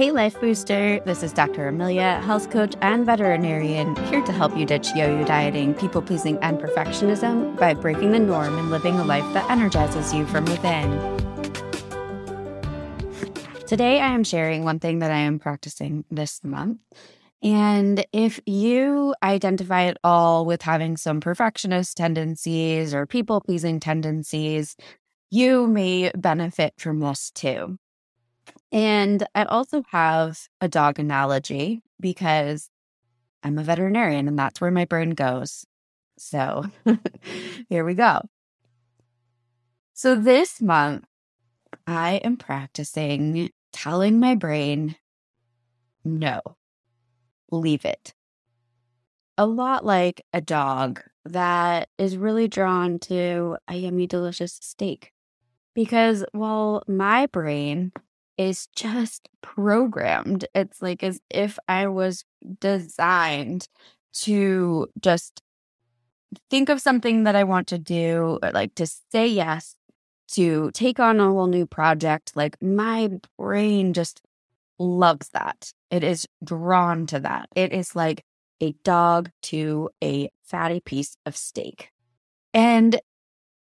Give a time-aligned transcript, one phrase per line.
[0.00, 0.98] Hey, Life Booster.
[1.04, 1.68] This is Dr.
[1.68, 6.38] Amelia, health coach and veterinarian, here to help you ditch yo yo dieting, people pleasing,
[6.38, 10.90] and perfectionism by breaking the norm and living a life that energizes you from within.
[13.66, 16.78] Today, I am sharing one thing that I am practicing this month.
[17.42, 24.76] And if you identify at all with having some perfectionist tendencies or people pleasing tendencies,
[25.28, 27.78] you may benefit from this too.
[28.72, 32.70] And I also have a dog analogy because
[33.42, 35.64] I'm a veterinarian and that's where my brain goes.
[36.18, 36.66] So
[37.68, 38.20] here we go.
[39.94, 41.04] So this month,
[41.86, 44.96] I am practicing telling my brain,
[46.04, 46.40] no,
[47.50, 48.14] leave it.
[49.36, 55.12] A lot like a dog that is really drawn to a yummy, delicious steak.
[55.74, 57.92] Because, well, my brain
[58.40, 60.46] is just programmed.
[60.54, 62.24] It's like as if I was
[62.58, 63.68] designed
[64.22, 65.42] to just
[66.48, 69.76] think of something that I want to do, like to say yes,
[70.28, 72.32] to take on a whole new project.
[72.34, 74.22] Like my brain just
[74.78, 75.70] loves that.
[75.90, 77.50] It is drawn to that.
[77.54, 78.24] It is like
[78.62, 81.90] a dog to a fatty piece of steak.
[82.54, 82.98] And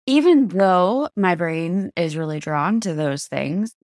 [0.05, 3.75] even though my brain is really drawn to those things,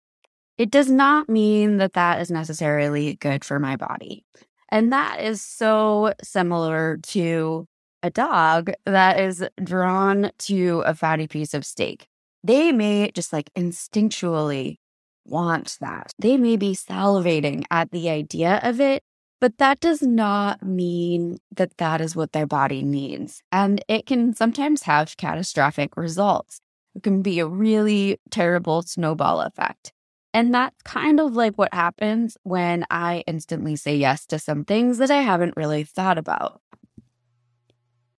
[0.57, 4.25] it does not mean that that is necessarily good for my body.
[4.69, 7.67] And that is so similar to
[8.03, 12.07] a dog that is drawn to a fatty piece of steak.
[12.43, 14.77] They may just like instinctually
[15.25, 16.13] want that.
[16.19, 19.03] They may be salivating at the idea of it,
[19.39, 23.41] but that does not mean that that is what their body needs.
[23.51, 26.59] And it can sometimes have catastrophic results.
[26.95, 29.91] It can be a really terrible snowball effect.
[30.33, 34.97] And that's kind of like what happens when I instantly say yes to some things
[34.99, 36.61] that I haven't really thought about.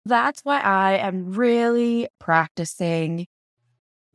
[0.05, 3.27] That's why I am really practicing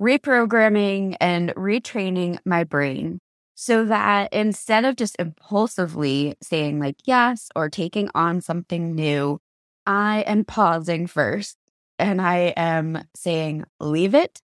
[0.01, 3.19] reprogramming and retraining my brain
[3.56, 9.40] so that instead of just impulsively saying like yes or taking on something new,
[9.85, 11.57] I am pausing first
[12.00, 14.41] and I am saying leave it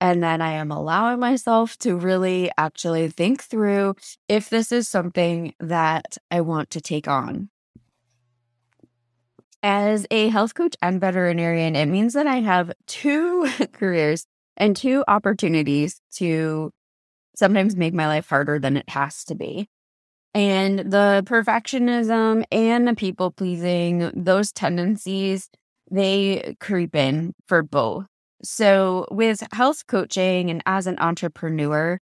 [0.00, 3.94] and then I am allowing myself to really actually think through
[4.28, 7.48] if this is something that I want to take on.
[9.62, 15.02] As a health coach and veterinarian, it means that I have two careers and two
[15.08, 16.72] opportunities to
[17.34, 19.68] sometimes make my life harder than it has to be.
[20.34, 25.48] And the perfectionism and the people pleasing, those tendencies,
[25.90, 28.06] they creep in for both.
[28.42, 31.98] So, with health coaching and as an entrepreneur,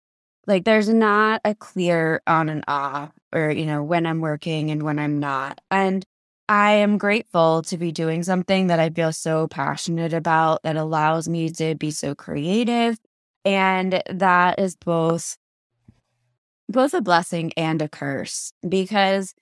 [0.46, 4.82] like there's not a clear on and off or, you know, when I'm working and
[4.82, 5.60] when I'm not.
[5.70, 6.04] And
[6.48, 11.28] I am grateful to be doing something that I feel so passionate about that allows
[11.28, 12.98] me to be so creative.
[13.44, 15.36] And that is both
[16.68, 19.34] both a blessing and a curse because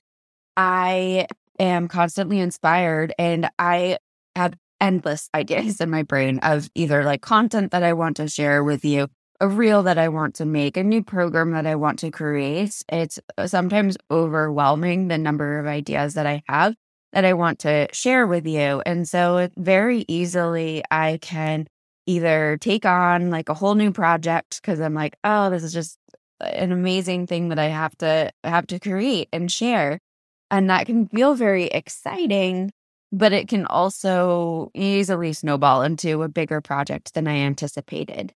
[0.56, 1.26] I
[1.58, 3.98] am constantly inspired and I
[4.36, 8.62] have endless ideas in my brain of either like content that I want to share
[8.62, 9.08] with you,
[9.40, 12.82] a reel that I want to make, a new program that I want to create.
[12.88, 16.74] It's uh, sometimes overwhelming the number of ideas that I have
[17.12, 18.82] that I want to share with you.
[18.84, 21.66] And so very easily I can
[22.06, 25.98] either take on like a whole new project because I'm like, oh, this is just
[26.40, 30.00] an amazing thing that I have to have to create and share.
[30.50, 32.72] And that can feel very exciting
[33.12, 38.32] but it can also easily snowball into a bigger project than I anticipated.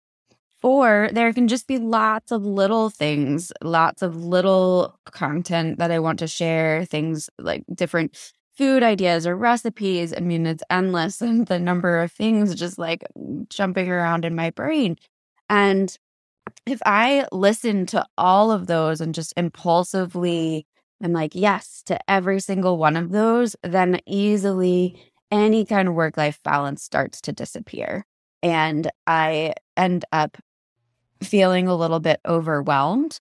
[0.62, 6.00] Or there can just be lots of little things, lots of little content that I
[6.00, 8.18] want to share, things like different
[8.57, 10.13] food ideas or recipes.
[10.16, 13.06] I mean, it's endless and the number of things just like
[13.50, 14.97] jumping around in my brain.
[15.50, 15.97] And
[16.66, 20.66] if I listen to all of those and just impulsively
[21.01, 25.01] I'm like, yes to every single one of those, then easily
[25.31, 28.06] any kind of work life balance starts to disappear.
[28.42, 30.38] And I end up
[31.22, 33.19] feeling a little bit overwhelmed.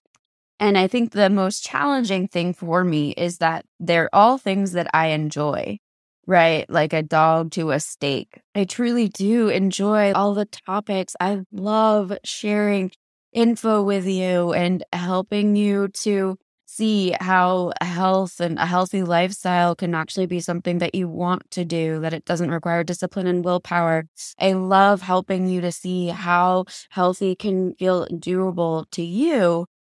[0.59, 4.89] And I think the most challenging thing for me is that they're all things that
[4.93, 5.79] I enjoy,
[6.27, 6.69] right?
[6.69, 8.41] Like a dog to a steak.
[8.55, 11.15] I truly do enjoy all the topics.
[11.19, 12.91] I love sharing
[13.31, 16.37] info with you and helping you to
[16.79, 21.65] see how health and a healthy lifestyle can actually be something that you want to
[21.65, 24.05] do, that it doesn't require discipline and willpower.
[24.39, 29.65] I love helping you to see how healthy can feel doable to you.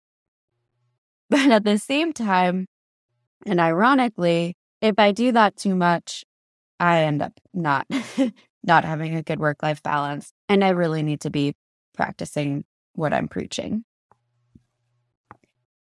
[1.29, 2.67] But at the same time,
[3.45, 6.25] and ironically, if I do that too much,
[6.79, 7.87] I end up not
[8.63, 10.33] not having a good work life balance.
[10.49, 11.55] And I really need to be
[11.95, 12.65] practicing
[12.95, 13.85] what I'm preaching.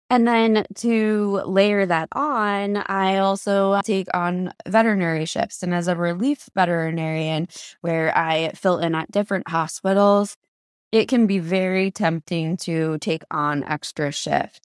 [0.09, 5.61] And then to layer that on, I also take on veterinary shifts.
[5.61, 7.47] And as a relief veterinarian,
[7.81, 10.35] where I fill in at different hospitals,
[10.91, 14.59] it can be very tempting to take on extra shifts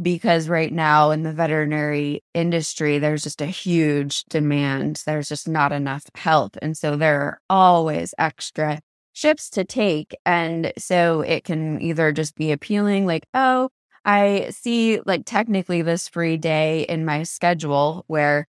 [0.00, 5.02] because right now in the veterinary industry, there's just a huge demand.
[5.06, 6.56] There's just not enough help.
[6.62, 8.80] And so there are always extra
[9.12, 10.14] shifts to take.
[10.24, 13.70] And so it can either just be appealing, like, oh,
[14.04, 18.46] I see like technically this free day in my schedule where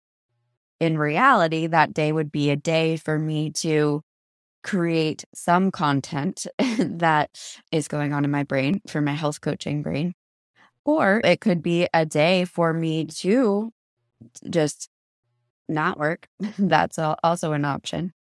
[0.81, 4.03] in reality, that day would be a day for me to
[4.63, 6.47] create some content
[6.79, 10.15] that is going on in my brain for my health coaching brain.
[10.85, 13.73] Or it could be a day for me to
[14.49, 14.89] just
[15.69, 16.29] not work.
[16.59, 18.15] That's also an option.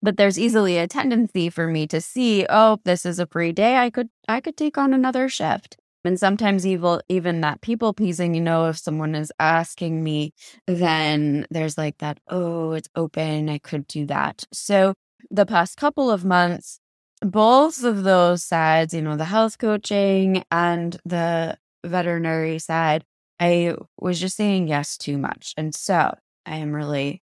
[0.00, 3.76] But there's easily a tendency for me to see, oh, this is a free day.
[3.76, 5.76] I could I could take on another shift.
[6.04, 10.32] And sometimes even even that people pleasing, you know, if someone is asking me,
[10.66, 13.48] then there's like that, oh, it's open.
[13.48, 14.44] I could do that.
[14.52, 14.94] So
[15.30, 16.80] the past couple of months,
[17.20, 23.04] both of those sides, you know, the health coaching and the veterinary side,
[23.38, 25.54] I was just saying yes too much.
[25.56, 26.14] And so
[26.44, 27.22] I am really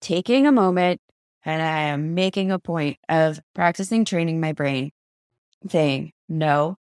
[0.00, 1.00] taking a moment
[1.44, 4.90] and I am making a point of practicing training my brain,
[5.68, 6.76] saying, no,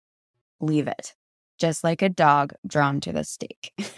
[0.60, 1.14] leave it,
[1.58, 3.74] just like a dog drawn to the steak.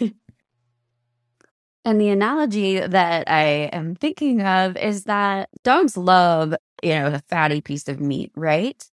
[1.84, 7.22] and the analogy that I am thinking of is that dogs love, you know, a
[7.28, 8.84] fatty piece of meat, right?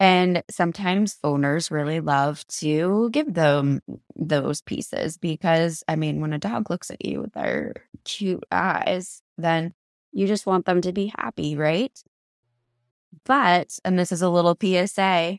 [0.00, 3.80] And sometimes owners really love to give them
[4.16, 7.74] those pieces because, I mean, when a dog looks at you with their
[8.04, 9.72] cute eyes, then
[10.12, 11.96] you just want them to be happy, right?
[13.24, 15.38] But, and this is a little PSA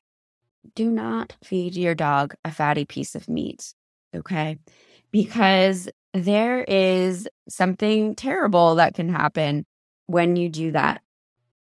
[0.74, 3.74] do not feed your dog a fatty piece of meat,
[4.16, 4.58] okay?
[5.12, 9.66] Because there is something terrible that can happen
[10.08, 11.02] when you do that.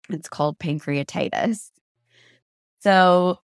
[0.09, 1.71] It's called pancreatitis.
[2.81, 3.39] So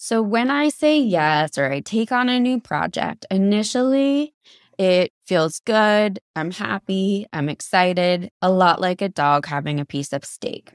[0.00, 4.34] so when I say yes or I take on a new project, initially
[4.78, 10.12] it feels good, I'm happy, I'm excited, a lot like a dog having a piece
[10.12, 10.72] of steak.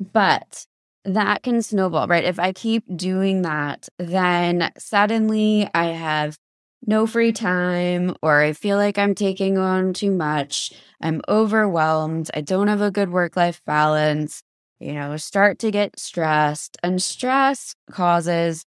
[0.00, 0.64] But
[1.14, 2.24] that can snowball, right?
[2.24, 6.36] If I keep doing that, then suddenly I have
[6.86, 10.72] no free time or I feel like I'm taking on too much.
[11.00, 12.30] I'm overwhelmed.
[12.34, 14.42] I don't have a good work life balance
[14.80, 16.76] you know, start to get stressed.
[16.82, 18.64] And stress causes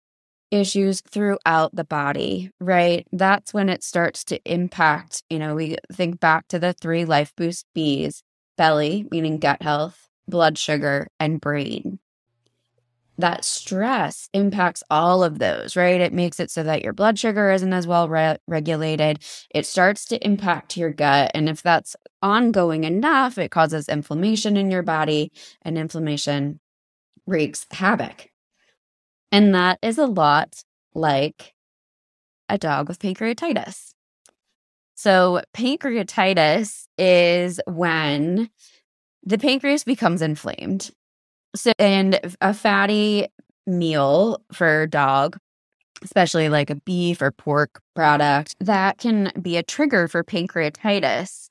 [0.52, 3.08] issues throughout the body, right?
[3.12, 7.34] That's when it starts to impact, you know, we think back to the three life
[7.36, 8.22] boost B's
[8.58, 12.00] belly, meaning gut health, blood sugar, and brain
[13.18, 16.02] that stress impacts all of those, right?
[16.02, 19.24] It makes it so that your blood sugar isn't as well re- regulated.
[19.54, 21.32] It starts to impact your gut.
[21.34, 25.32] And if that's ongoing enough, it causes inflammation in your body,
[25.62, 26.60] and inflammation
[27.26, 28.30] wreaks havoc.
[29.32, 30.64] And that is a lot
[30.94, 31.54] like
[32.50, 33.94] a dog with pancreatitis.
[34.96, 38.50] So, pancreatitis is when
[39.24, 40.92] the pancreas becomes inflamed
[41.56, 43.28] so, and a fatty
[43.66, 45.38] meal for dog,
[46.04, 51.48] especially like a beef or pork product, that can be a trigger for pancreatitis.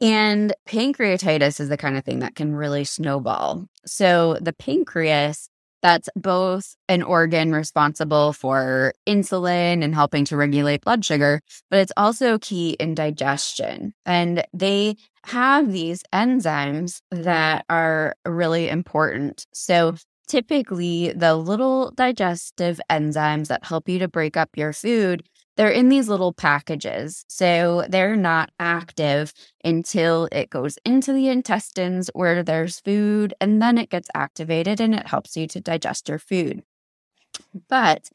[0.00, 3.66] And pancreatitis is the kind of thing that can really snowball.
[3.86, 5.48] So, the pancreas
[5.82, 11.40] that's both an organ responsible for insulin and helping to regulate blood sugar,
[11.70, 13.94] but it's also key in digestion.
[14.04, 19.46] And they have these enzymes that are really important.
[19.52, 19.96] So,
[20.28, 25.22] typically, the little digestive enzymes that help you to break up your food
[25.56, 27.24] they're in these little packages.
[27.28, 29.32] So they're not active
[29.64, 34.94] until it goes into the intestines where there's food, and then it gets activated and
[34.94, 36.62] it helps you to digest your food.
[37.68, 38.08] But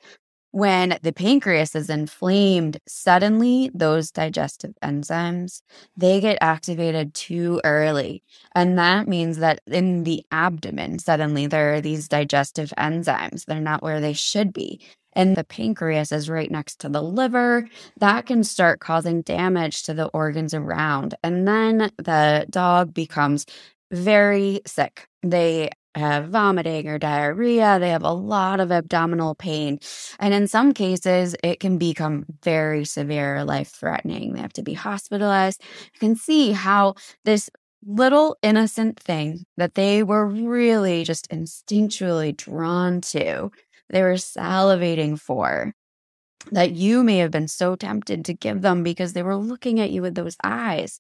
[0.52, 5.62] when the pancreas is inflamed, suddenly those digestive enzymes,
[5.96, 8.22] they get activated too early.
[8.54, 13.46] And that means that in the abdomen, suddenly there are these digestive enzymes.
[13.46, 14.82] They're not where they should be
[15.14, 19.94] and the pancreas is right next to the liver, that can start causing damage to
[19.94, 21.16] the organs around.
[21.24, 23.46] And then the dog becomes
[23.92, 25.08] very sick.
[25.24, 27.78] They have vomiting or diarrhea.
[27.78, 29.80] They have a lot of abdominal pain.
[30.20, 34.34] And in some cases, it can become very severe, life threatening.
[34.34, 35.62] They have to be hospitalized.
[35.94, 37.50] You can see how this
[37.86, 43.52] little innocent thing that they were really just instinctually drawn to,
[43.92, 45.74] they were salivating for,
[46.52, 49.92] that you may have been so tempted to give them because they were looking at
[49.92, 51.00] you with those eyes.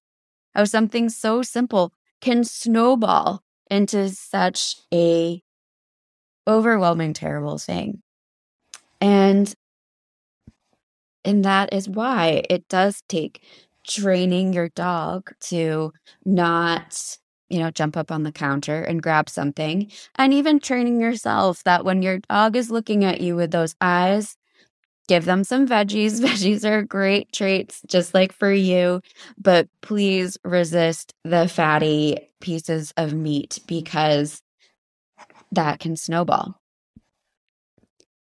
[0.53, 5.41] How something so simple can snowball into such a
[6.47, 8.01] overwhelming terrible thing.
[8.99, 9.53] And
[11.23, 13.43] and that is why it does take
[13.87, 15.93] training your dog to
[16.25, 17.17] not
[17.51, 19.91] you know jump up on the counter and grab something.
[20.15, 24.37] And even training yourself that when your dog is looking at you with those eyes
[25.11, 26.21] give them some veggies.
[26.25, 29.01] Veggies are great treats just like for you.
[29.37, 34.41] But please resist the fatty pieces of meat because
[35.51, 36.55] that can snowball.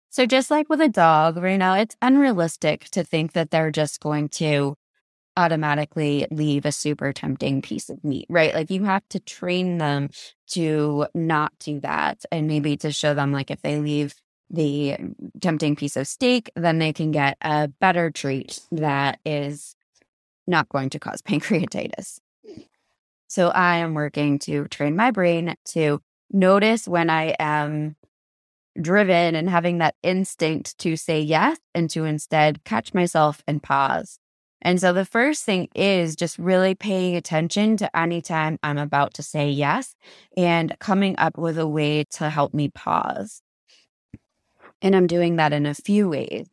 [0.09, 4.01] So just like with a dog right now it's unrealistic to think that they're just
[4.01, 4.75] going to
[5.35, 8.53] automatically leave a super tempting piece of meat, right?
[8.53, 10.09] Like you have to train them
[10.49, 14.15] to not do that and maybe to show them like if they leave
[14.49, 14.97] the
[15.41, 19.75] tempting piece of steak, then they can get a better treat that is
[20.45, 22.19] not going to cause pancreatitis.
[23.27, 27.95] So I am working to train my brain to notice when I am
[28.79, 34.19] driven and having that instinct to say yes and to instead catch myself and pause
[34.63, 39.24] and so the first thing is just really paying attention to anytime I'm about to
[39.24, 39.96] say yes
[40.36, 43.41] and coming up with a way to help me pause.
[44.82, 46.48] And I'm doing that in a few ways.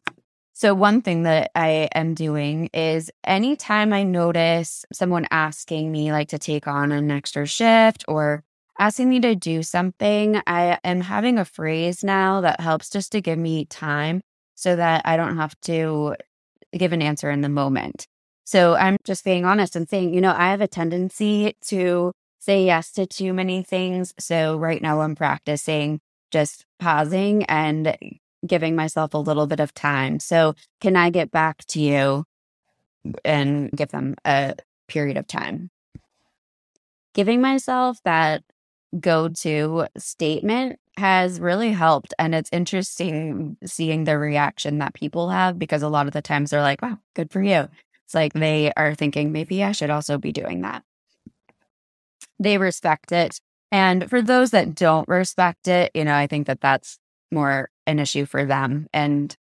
[0.53, 6.29] So, one thing that I am doing is anytime I notice someone asking me, like,
[6.29, 8.45] to take on an extra shift or
[8.79, 13.23] asking me to do something, I am having a phrase now that helps just to
[13.23, 14.21] give me time
[14.55, 16.17] so that I don't have to
[16.77, 18.07] give an answer in the moment.
[18.45, 22.65] So I'm just being honest and saying, you know, I have a tendency to say
[22.65, 24.13] yes to too many things.
[24.19, 26.01] So right now I'm practicing
[26.31, 27.97] just pausing and
[28.47, 30.19] giving myself a little bit of time.
[30.21, 32.25] So can I get back to you
[33.25, 34.55] and give them a
[34.89, 35.71] period of time?
[37.15, 38.43] Giving myself that
[38.99, 42.13] go to statement has really helped.
[42.19, 46.51] And it's interesting seeing the reaction that people have because a lot of the times
[46.51, 47.69] they're like, wow, good for you.
[48.05, 50.85] It's like they are thinking, maybe I should also be doing that.
[52.39, 53.41] They respect it.
[53.73, 56.99] And for those that don't respect it, you know, I think that that's
[57.33, 58.87] more an issue for them.
[58.93, 59.35] And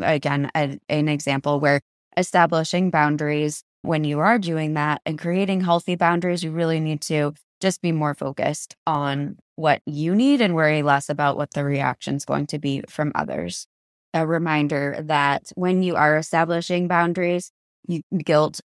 [0.00, 1.80] again, a, an example where
[2.16, 7.34] establishing boundaries when you are doing that and creating healthy boundaries, you really need to
[7.64, 12.16] just be more focused on what you need and worry less about what the reaction
[12.16, 13.66] is going to be from others.
[14.12, 17.50] A reminder that when you are establishing boundaries,
[17.88, 18.60] you, guilt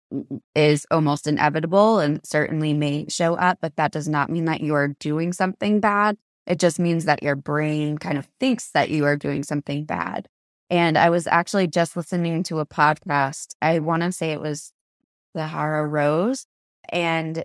[0.56, 4.74] is almost inevitable and certainly may show up, but that does not mean that you
[4.76, 6.16] are doing something bad.
[6.48, 10.30] It just means that your brain kind of thinks that you are doing something bad.
[10.70, 13.56] And I was actually just listening to a podcast.
[13.62, 14.72] I want to say it was
[15.36, 16.46] Sahara Rose.
[16.90, 17.44] And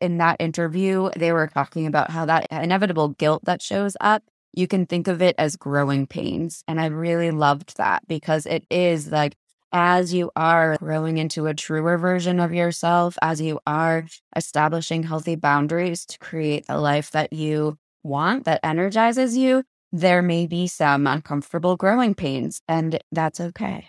[0.00, 4.22] in that interview, they were talking about how that inevitable guilt that shows up,
[4.52, 6.62] you can think of it as growing pains.
[6.68, 9.34] And I really loved that because it is like
[9.72, 15.34] as you are growing into a truer version of yourself, as you are establishing healthy
[15.34, 21.08] boundaries to create a life that you want, that energizes you, there may be some
[21.08, 23.88] uncomfortable growing pains, and that's okay.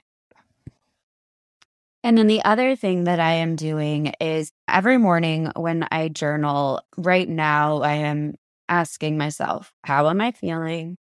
[2.06, 6.82] And then the other thing that I am doing is every morning when I journal,
[6.98, 8.36] right now, I am
[8.70, 10.98] asking myself, how am I feeling?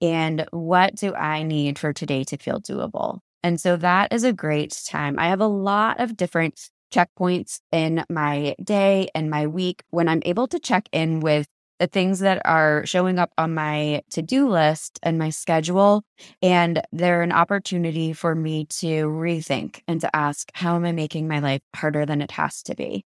[0.00, 3.18] And what do I need for today to feel doable?
[3.42, 5.18] And so that is a great time.
[5.18, 10.22] I have a lot of different checkpoints in my day and my week when I'm
[10.24, 14.48] able to check in with the things that are showing up on my to do
[14.48, 16.02] list and my schedule.
[16.42, 21.28] And they're an opportunity for me to rethink and to ask, how am I making
[21.28, 23.04] my life harder than it has to be?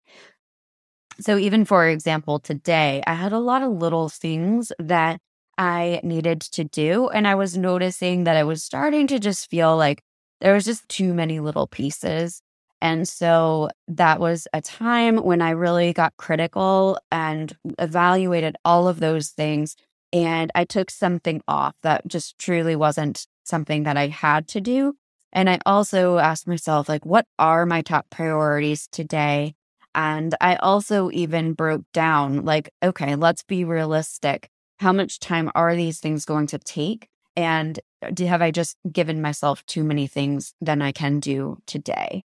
[1.21, 5.21] So, even for example, today, I had a lot of little things that
[5.57, 7.09] I needed to do.
[7.09, 10.03] And I was noticing that I was starting to just feel like
[10.41, 12.41] there was just too many little pieces.
[12.81, 19.01] And so that was a time when I really got critical and evaluated all of
[19.01, 19.77] those things.
[20.13, 24.95] And I took something off that just truly wasn't something that I had to do.
[25.33, 29.55] And I also asked myself, like, what are my top priorities today?
[29.95, 34.49] And I also even broke down, like, okay, let's be realistic.
[34.79, 37.09] how much time are these things going to take?
[37.37, 41.59] And uh, do, have I just given myself too many things than I can do
[41.67, 42.23] today?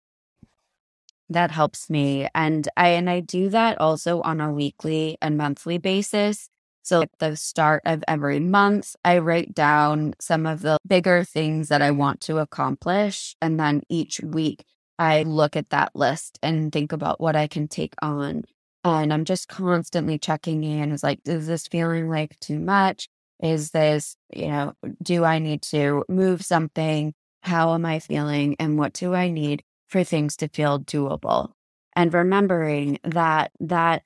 [1.33, 2.27] That helps me.
[2.35, 6.47] And I and I do that also on a weekly and monthly basis.
[6.83, 11.69] So at the start of every month, I write down some of the bigger things
[11.69, 13.35] that I want to accomplish.
[13.41, 14.63] And then each week
[14.99, 18.43] I look at that list and think about what I can take on.
[18.83, 20.91] And I'm just constantly checking in.
[20.91, 23.07] Is like, is this feeling like too much?
[23.41, 27.13] Is this, you know, do I need to move something?
[27.41, 28.55] How am I feeling?
[28.59, 29.63] And what do I need
[29.93, 31.53] for things to feel doable?
[31.95, 34.03] And remembering that that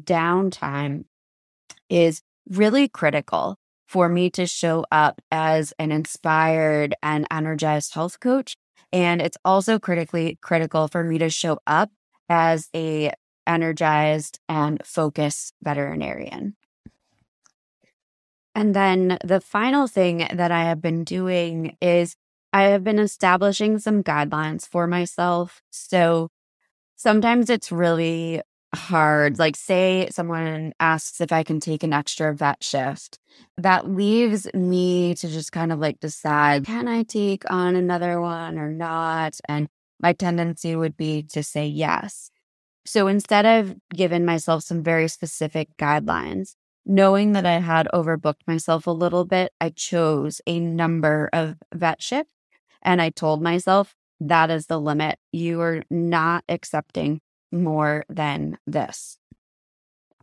[0.00, 1.06] downtime
[1.88, 3.58] is really critical
[3.88, 8.56] for me to show up as an inspired and energized health coach
[8.92, 11.90] and it's also critically critical for me to show up
[12.28, 13.12] as a
[13.46, 16.54] energized and focused veterinarian.
[18.54, 22.16] And then the final thing that I have been doing is
[22.52, 25.62] I have been establishing some guidelines for myself.
[25.70, 26.28] So
[26.96, 28.42] sometimes it's really
[28.74, 29.38] hard.
[29.38, 33.18] Like, say someone asks if I can take an extra vet shift,
[33.56, 38.58] that leaves me to just kind of like decide can I take on another one
[38.58, 39.38] or not?
[39.48, 39.68] And
[40.00, 42.30] my tendency would be to say yes.
[42.84, 46.54] So instead of giving myself some very specific guidelines,
[46.84, 52.02] knowing that I had overbooked myself a little bit, I chose a number of vet
[52.02, 52.31] shifts
[52.82, 55.18] and I told myself that is the limit.
[55.32, 57.20] You are not accepting
[57.50, 59.18] more than this.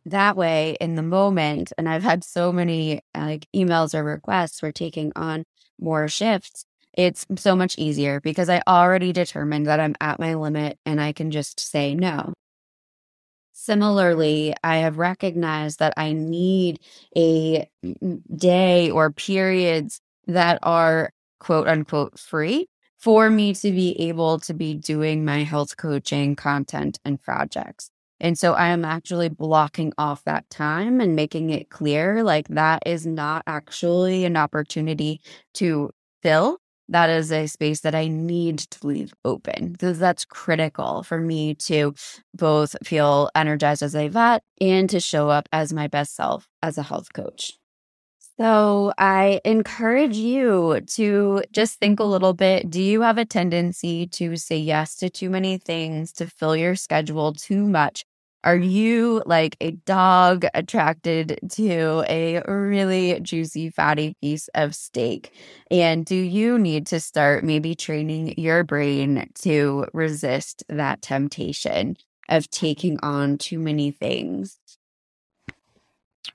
[0.06, 4.72] That way, in the moment, and I've had so many like emails or requests for
[4.72, 5.44] taking on
[5.80, 10.80] more shifts, it's so much easier because I already determined that I'm at my limit
[10.86, 12.34] and I can just say no.
[13.54, 16.80] Similarly, I have recognized that I need
[17.16, 22.67] a mm, day or periods that are quote unquote free
[22.98, 27.90] for me to be able to be doing my health coaching content and projects.
[28.20, 32.83] And so I am actually blocking off that time and making it clear like that
[32.85, 35.22] is not actually an opportunity
[35.55, 36.59] to fill.
[36.90, 41.53] That is a space that I need to leave open because that's critical for me
[41.55, 41.94] to
[42.33, 46.77] both feel energized as a vet and to show up as my best self as
[46.77, 47.59] a health coach.
[48.40, 52.70] So I encourage you to just think a little bit.
[52.70, 56.75] Do you have a tendency to say yes to too many things, to fill your
[56.75, 58.06] schedule too much?
[58.46, 65.34] Are you like a dog attracted to a really juicy, fatty piece of steak?
[65.70, 71.98] And do you need to start maybe training your brain to resist that temptation
[72.30, 74.58] of taking on too many things?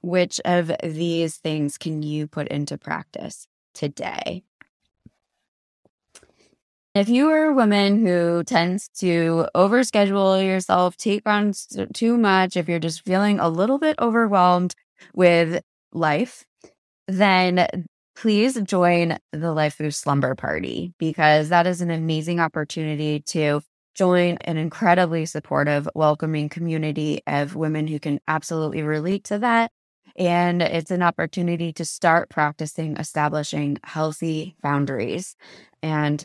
[0.03, 4.43] Which of these things can you put into practice today?
[6.95, 11.53] If you are a woman who tends to overschedule yourself, take on
[11.93, 14.77] too much, if you're just feeling a little bit overwhelmed
[15.13, 15.61] with
[15.93, 16.45] life,
[17.09, 17.67] then
[18.15, 23.61] please join the Life Boost Slumber Party because that is an amazing opportunity to
[23.95, 29.71] join an incredibly supportive, welcoming community of women who can absolutely relate to that
[30.17, 35.35] and it's an opportunity to start practicing establishing healthy boundaries.
[35.83, 36.25] And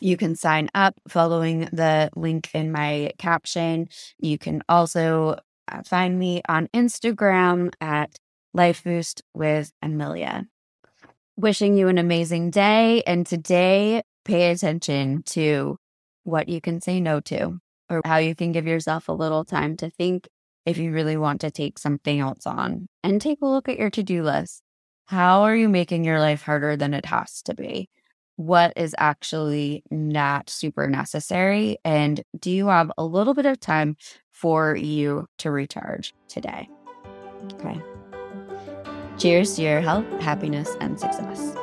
[0.00, 3.88] you can sign up following the link in my caption.
[4.18, 5.36] You can also
[5.68, 8.16] uh, find me on Instagram at
[8.52, 10.46] Life Boost with Amelia.
[11.36, 13.02] Wishing you an amazing day.
[13.06, 15.78] And today, pay attention to
[16.24, 17.58] what you can say no to
[17.90, 20.28] or how you can give yourself a little time to think
[20.64, 23.90] if you really want to take something else on and take a look at your
[23.90, 24.62] to do list.
[25.06, 27.88] How are you making your life harder than it has to be?
[28.36, 31.76] What is actually not super necessary?
[31.84, 33.96] And do you have a little bit of time
[34.30, 36.68] for you to recharge today?
[37.54, 37.80] Okay.
[39.18, 41.54] Cheers to your health, happiness, and success.